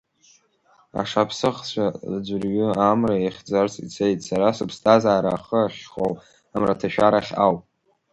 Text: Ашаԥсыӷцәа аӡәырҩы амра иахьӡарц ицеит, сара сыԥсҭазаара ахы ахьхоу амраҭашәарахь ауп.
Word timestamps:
Ашаԥсыӷцәа 1.01 1.85
аӡәырҩы 2.13 2.67
амра 2.89 3.15
иахьӡарц 3.19 3.73
ицеит, 3.85 4.19
сара 4.27 4.47
сыԥсҭазаара 4.57 5.31
ахы 5.35 5.59
ахьхоу 5.65 6.13
амраҭашәарахь 6.55 7.31
ауп. 7.45 7.61